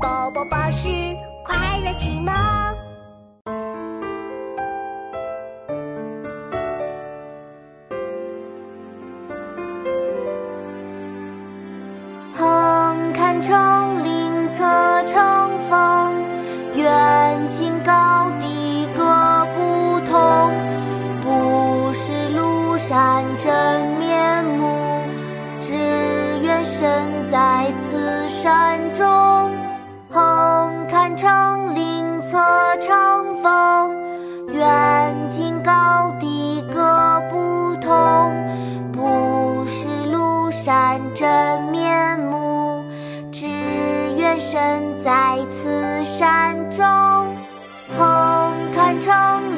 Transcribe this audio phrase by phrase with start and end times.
[0.00, 0.88] 宝宝巴士
[1.44, 2.32] 快乐启蒙。
[12.32, 14.62] 横看成岭侧
[15.06, 16.14] 成峰，
[16.74, 19.02] 远近高低各
[19.54, 20.52] 不同。
[21.24, 25.02] 不识庐山真面目，
[25.60, 25.74] 只
[26.42, 29.37] 缘身在此山中。
[32.80, 33.96] 乘风，
[34.48, 38.32] 远近高低各不同。
[38.92, 42.82] 不识庐山真面目，
[43.30, 43.46] 只
[44.16, 46.84] 缘身在此山中。
[47.96, 49.57] 横看成